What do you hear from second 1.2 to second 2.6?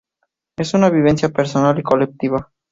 personal y colectiva.